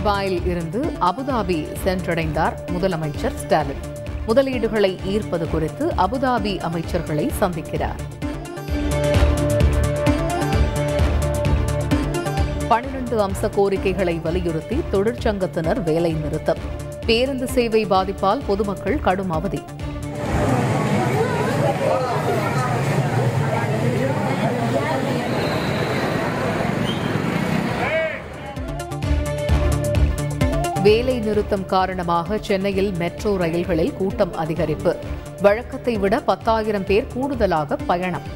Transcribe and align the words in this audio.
துபாயில் 0.00 0.46
இருந்து 0.46 0.80
அபுதாபி 1.00 1.66
சென்றடைந்தார் 1.84 2.54
முதலமைச்சர் 2.66 3.34
ஸ்டாலின். 3.34 3.82
முதலீடுகளை 4.28 4.96
ஈர்ப்பது 5.08 5.50
குறித்து 5.50 5.86
அபுதாபி 5.86 6.52
அமைச்சர்களை 6.68 7.30
சந்திக்கிறார். 7.40 8.00
பன்னிரண்டு 12.68 13.28
அம்ச 13.28 13.50
கோரிக்கைகளை 13.50 14.18
வலியுறுத்தி 14.18 14.80
தொழிற்சங்கத்தினர் 14.92 15.82
வேலை 15.82 16.12
நிறுத்தம். 16.12 16.58
பேருந்து 17.06 17.46
சேவை 17.46 17.86
பாதிப்பால் 17.86 18.40
பொதுமக்கள் 18.46 19.00
கடும் 19.00 19.30
அவதி. 19.30 19.62
வேலை 30.82 31.18
நிறுத்தம் 31.18 31.66
காரணமாக 31.66 32.38
சென்னையில் 32.38 32.92
மெட்ரோ 32.92 33.36
ரயில்களில் 33.36 33.92
கூட்டம் 33.92 34.32
அதிகரிப்பு. 34.32 34.92
வழக்கத்தை 35.40 35.98
விட 35.98 36.20
பத்தாயிரம் 36.20 36.86
பேர் 36.86 37.06
கூடுதலாக 37.14 37.76
பயணம். 37.76 38.26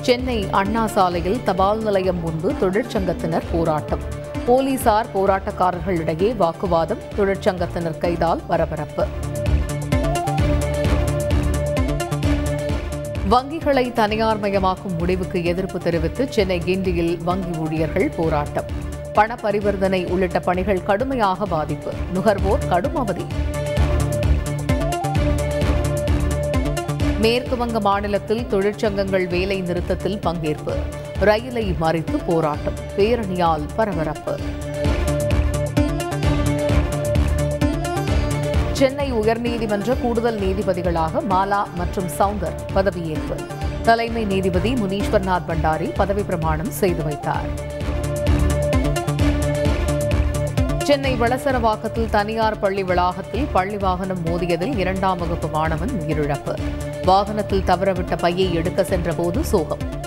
சென்னை 0.00 0.46
அண்ணா 0.50 0.86
சாலையில் 0.86 1.42
தபால் 1.44 1.82
நிலையம் 1.82 2.20
முன்பு 2.20 2.52
தொழிற்சங்கத்தினர் 2.60 3.48
போராட்டம். 3.52 4.00
போலீசார் 4.46 5.06
போராட்டக்காரர்களிடையே 5.14 6.36
வாக்குவாதம் 6.36 7.02
தொழிற்சங்கத்தினர் 7.16 7.98
கைதால் 7.98 8.42
பரபரப்பு. 8.46 9.06
வங்கிகளை 13.30 13.92
தனியார்மயமாக்கும் 13.92 14.98
முடிவுக்கு 14.98 15.44
எதிர்ப்பு 15.44 15.78
தெரிவித்து 15.78 16.32
சென்னை 16.32 16.60
கிண்டியில் 16.64 17.16
வங்கி 17.16 17.58
ஊழியர்கள் 17.58 18.12
போராட்டம். 18.16 18.64
பண 19.12 19.34
பரிவர்த்தனை 19.34 20.06
உள்ளிட்ட 20.06 20.40
பணிகள் 20.40 20.82
கடுமையாக 20.82 21.46
பாதிப்பு. 21.46 21.92
நுகர்வோர் 22.12 22.68
கடும் 22.68 22.96
அவதி. 22.96 23.24
மேற்கு 27.18 27.56
வங்க 27.56 27.80
மாநிலத்தில் 27.80 28.46
தொழிற்சங்கங்கள் 28.50 29.28
வேலை 29.28 29.60
நிறுத்தத்தில் 29.60 30.18
பங்கேற்பு. 30.18 30.74
ரயிலை 31.18 31.74
மறித்து 31.80 32.20
போராட்டம். 32.26 32.78
பேரணியால் 32.96 33.68
பரபரப்பு. 33.76 34.38
சென்னை 38.82 39.12
உயர்நீதிமன்ற 39.12 40.00
கூடுதல் 40.00 40.40
நீதிபதிகளாக 40.40 41.20
மாலா 41.30 41.64
மற்றும் 41.76 42.08
சவுந்தர் 42.18 42.54
பதவியேற்பு. 42.74 43.36
தலைமை 43.82 44.24
நீதிபதி 44.24 44.72
முனீஸ்வர்நாத் 44.72 45.42
பண்டாரி 45.48 45.90
பதவி 45.94 46.22
பிரமாணம் 46.22 46.70
செய்து 46.70 47.04
வைத்தார். 47.04 47.46
சென்னை 50.78 51.14
வளசரவாக்கத்தில் 51.14 52.10
தனியார் 52.10 52.58
பள்ளி 52.58 52.82
வளாகத்தில் 52.82 53.46
பள்ளி 53.52 53.76
வாகனம் 53.76 54.26
மோதியதில் 54.26 54.78
இரண்டாம் 54.78 55.18
வகுப்பு 55.18 55.48
மாணவன் 55.48 55.88
உயிரிழப்பு. 55.88 56.56
வாகனத்தில் 57.04 57.64
தவறவிட்ட 57.66 58.18
பையை 58.18 58.54
எடுக்க 58.54 58.84
சென்றபோது 58.84 59.44
சோகம். 59.44 60.01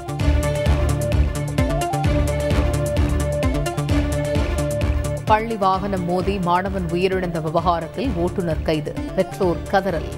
பள்ளி 5.25 5.55
வாகனம் 5.55 6.05
மோதி 6.05 6.39
மாணவன் 6.39 6.85
உயிரிழந்த 6.91 7.41
விவகாரத்தில் 7.41 8.11
ஓட்டுநர் 8.15 8.61
கைது. 8.61 8.93
பெற்றோர் 9.15 9.57
கதறல். 9.71 10.09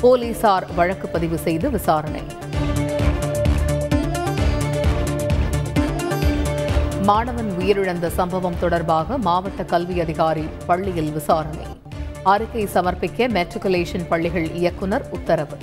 போலீசார் 0.00 0.74
வழக்கு 0.74 1.08
பதிவு 1.08 1.38
செய்து 1.38 1.70
விசாரணை. 1.70 2.22
மாணவன் 7.02 7.52
உயிரிழந்த 7.58 8.06
சம்பவம் 8.06 8.58
தொடர்பாக 8.60 9.18
மாவட்ட 9.18 9.64
கல்வி 9.64 10.00
அதிகாரி 10.00 10.44
பள்ளியில் 10.66 11.12
விசாரணை. 11.12 11.66
அறிக்கை 12.22 12.68
சமர்ப்பிக்க 12.74 13.28
மெட்ரிகுலேஷன் 13.28 14.06
பள்ளிகள் 14.08 14.52
இயக்குநர் 14.52 15.08
உத்தரவு. 15.10 15.56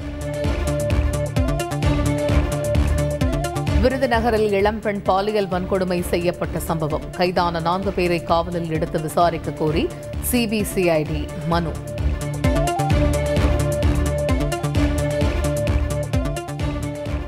விருதுநகரில் 3.83 4.51
இளம்பெண் 4.51 5.01
பாலியல் 5.01 5.47
வன்கொடுமை 5.47 6.01
செய்யப்பட்ட 6.01 6.59
சம்பவம். 6.59 7.09
கைதான 7.11 7.59
நான்கு 7.59 7.91
பேரை 7.91 8.23
காவலில் 8.23 8.69
எடுத்து 8.69 9.01
விசாரிக்க 9.01 9.51
கோரி 9.51 9.87
சிபிசிஐடி 10.31 11.27
மனு. 11.47 11.71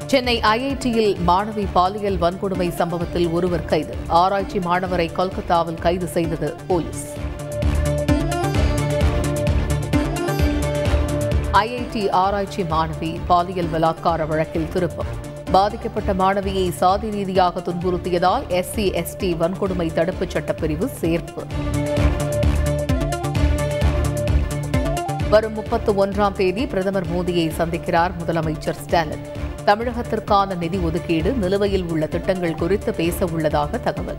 சென்னை 0.05 0.39
ஐஐடியில் 0.39 1.15
மாணவி 1.27 1.67
பாலியல் 1.73 2.17
வன்கொடுமை 2.17 2.69
சம்பவத்தில் 2.69 3.29
ஒருவர் 3.29 3.65
கைது. 3.65 3.95
ஆராய்ச்சி 4.07 4.59
மாணவரை 4.59 5.11
கொல்கத்தாவில் 5.11 5.81
கைது 5.81 6.07
செய்தது 6.07 6.55
போலீஸ். 6.67 7.05
ஐஐடி 11.51 12.09
ஆராய்ச்சி 12.09 12.63
மாணவி 12.63 13.19
பாலியல் 13.27 13.71
பலாத்கார 13.73 14.27
வழக்கில் 14.27 14.69
திருப்பம். 14.69 15.33
பாதிக்கப்பட்ட 15.51 16.13
மாணவியை 16.13 16.69
சாதி 16.69 17.11
ரீதியாக 17.11 17.59
துன்புறுத்தியதால் 17.59 18.43
எஸ்சி 18.49 19.03
எஸ்டி 19.03 19.35
வன்கொடுமை 19.35 19.93
தடுப்புச் 19.93 20.37
சட்டப்பிரிவு 20.37 20.89
சேர்ப்பு. 21.01 21.43
வரும் 25.29 25.53
முப்பத்தி 25.53 25.91
ஒன்றாம் 25.91 26.31
தேதி 26.31 26.67
பிரதமர் 26.67 27.07
மோடியை 27.07 27.51
சந்திக்கிறார் 27.57 28.11
முதலமைச்சர் 28.25 28.79
ஸ்டாலின். 28.79 29.25
தமிழகத்திற்கான 29.65 30.57
நிதி 30.57 30.77
ஒதுக்கீடு 30.77 31.31
நிலுவையில் 31.33 31.83
உள்ள 31.83 32.05
திட்டங்கள் 32.05 32.55
குறித்து 32.55 32.93
பேச 32.93 33.25
உள்ளதாக 33.25 33.77
தகவல். 33.77 34.17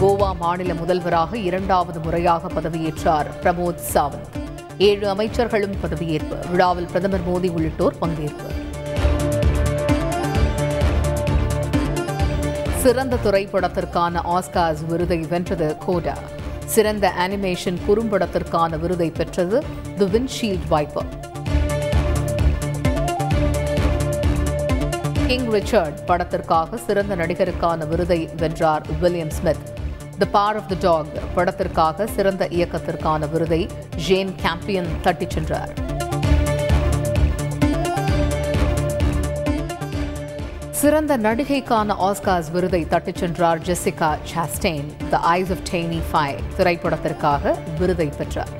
கோவா 0.00 0.36
மாநில 0.36 0.74
முதல்வராக 0.74 1.38
இரண்டாவது 1.38 2.00
முறையாக 2.00 2.48
பதவியேற்றார் 2.48 3.26
பிரமோத் 3.42 3.80
சாவந்த். 3.94 4.39
ஏழு 4.80 5.14
அமைச்சர்களும் 5.14 5.74
பதவியேற்பு. 5.82 6.50
விழாவில் 6.50 6.86
பிரதமர் 6.86 7.20
மோடி 7.28 7.50
உள்ளிட்டோர் 7.50 7.94
பங்கேற்பு. 8.00 8.46
சிறந்த 12.76 13.16
திரைப்படத்திற்கான 13.24 14.20
ஆஸ்கார்ஸ் 14.24 14.86
விருதை 14.86 15.18
வென்றது 15.18 15.76
கோடா. 15.78 16.16
சிறந்த 16.64 17.12
அனிமேஷன் 17.18 17.76
குறும்படத்திற்கான 17.88 18.78
விருதை 18.78 19.10
பெற்றது 19.10 19.64
the 19.98 20.04
windshield 20.04 20.68
wiper. 20.68 21.06
King 25.26 25.50
Richard 25.50 26.04
படத்திற்காக 26.06 26.76
சிறந்த 26.76 27.16
நடிகருக்கான 27.16 27.88
விருதை 27.88 28.28
வென்றார் 28.36 28.86
William 29.00 29.30
Smith. 29.30 29.78
The 30.20 30.26
power 30.26 30.56
of 30.56 30.68
the 30.68 30.76
dog 30.80 31.06
படத்திற்காக 31.34 32.06
சிறந்த 32.06 32.44
இயக்கத்திற்கான 32.56 33.28
விருதை 33.30 33.68
ஜேன் 34.06 34.32
கேம்பியன் 34.42 34.90
தட்டிச் 35.02 35.30
சென்றார். 35.30 35.72
சிறந்த 40.70 41.18
நடிகைக்கான 41.18 41.96
ஆஸ்கார்ஸ் 42.08 42.50
விருதை 42.50 42.86
தட்டிச் 42.88 43.16
சென்றார் 43.16 43.58
Jessica 43.58 44.10
Chastain 44.34 44.90
the 45.10 45.18
eyes 45.18 45.50
of 45.50 45.64
Tammy 45.72 46.00
Faye 46.10 46.34
திரைப்படத்திற்காக 46.58 47.54
விருதை 47.78 48.08
பெற்றார். 48.18 48.54